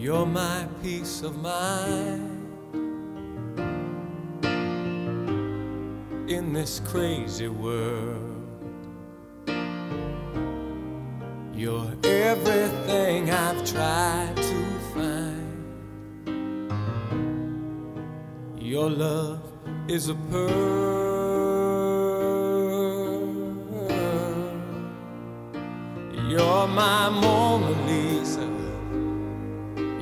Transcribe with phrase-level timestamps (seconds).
[0.00, 2.48] You're my peace of mind
[6.26, 8.48] in this crazy world.
[11.52, 14.64] You're everything I've tried to
[14.94, 15.52] find.
[18.58, 19.42] Your love
[19.86, 21.10] is a pearl.
[26.26, 28.59] You're my Mona Lisa.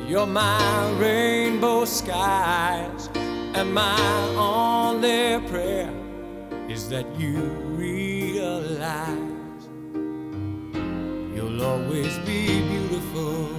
[0.08, 3.10] You're my rainbow skies.
[3.14, 4.00] And my
[4.38, 5.92] only prayer
[6.66, 7.42] is that you
[7.76, 9.18] realize
[11.36, 13.50] you'll always be beautiful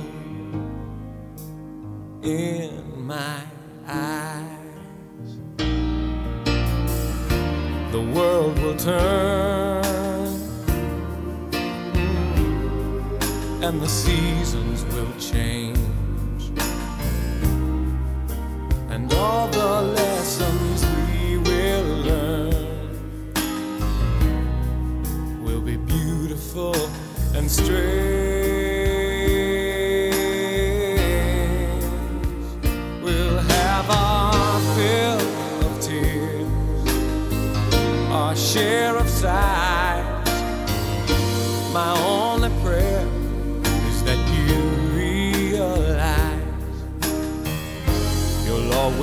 [2.24, 3.44] in my
[3.88, 5.38] eyes.
[7.92, 9.86] The world will turn
[13.62, 15.78] and the seasons will change.
[19.00, 22.52] And all the lessons we will learn
[25.42, 26.76] will be beautiful
[27.34, 27.80] and strange.
[33.02, 35.22] We'll have our fill
[35.66, 36.92] of tears,
[38.12, 39.69] our share of sighs.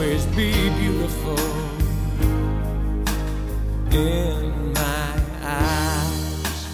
[0.06, 1.38] Always be beautiful
[3.90, 6.66] in my eyes.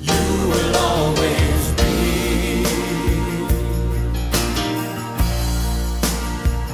[0.00, 2.64] You will always be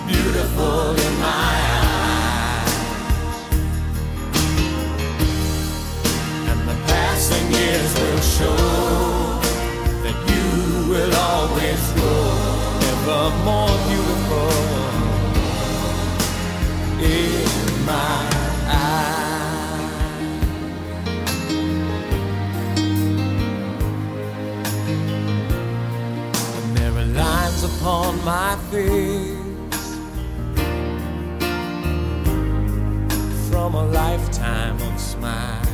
[0.06, 2.74] beautiful in my eyes.
[6.50, 8.56] And the passing years will show
[10.04, 10.46] that you
[10.92, 13.22] will always grow ever
[27.84, 29.36] upon my face.
[33.50, 35.68] From a lifetime of smiles.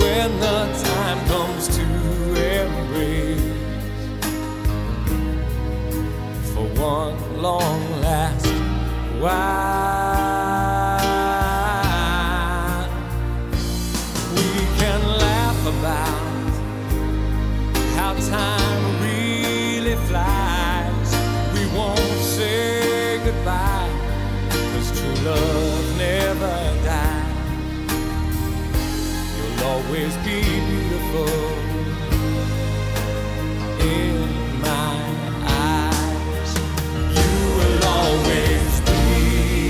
[0.00, 1.84] When the time comes to
[2.58, 3.40] embrace.
[6.52, 8.46] For one long last
[9.20, 9.71] while,
[29.92, 31.28] always be beautiful
[33.78, 34.96] in my
[35.44, 36.50] eyes.
[37.18, 39.68] You will always be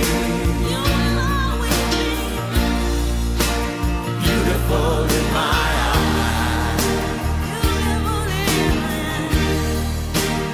[4.23, 6.85] beautiful in my eyes.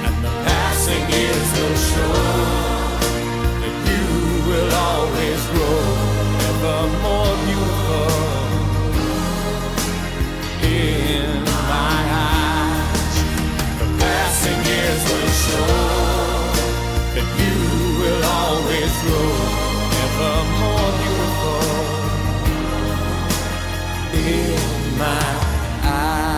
[0.07, 2.68] And the passing years will show
[24.13, 25.39] in my
[25.83, 26.28] eyes.